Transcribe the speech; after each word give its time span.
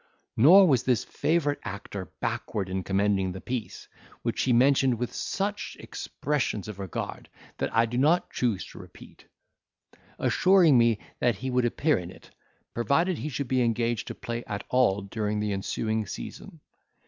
Nor 0.35 0.67
was 0.67 0.81
this 0.85 1.03
favourite 1.03 1.59
actor 1.63 2.05
backward 2.21 2.69
in 2.69 2.81
commending 2.83 3.31
the 3.33 3.39
piece, 3.39 3.87
which 4.23 4.41
he 4.41 4.51
mentioned 4.51 4.97
with 4.97 5.13
such 5.13 5.77
expressions 5.79 6.67
of 6.67 6.79
regard, 6.79 7.29
that 7.59 7.71
I 7.71 7.85
do 7.85 7.99
not 7.99 8.31
choose 8.31 8.65
to 8.71 8.79
repeat: 8.79 9.25
assuring 10.17 10.75
me 10.75 10.97
that 11.19 11.35
he 11.35 11.51
would 11.51 11.65
appear 11.65 11.99
in 11.99 12.09
it, 12.09 12.31
provided 12.73 13.19
he 13.19 13.29
should 13.29 13.47
be 13.47 13.61
engaged 13.61 14.07
to 14.07 14.15
play 14.15 14.43
at 14.45 14.63
all 14.69 15.01
during 15.01 15.39
the 15.39 15.53
ensuing 15.53 16.07
season. 16.07 16.61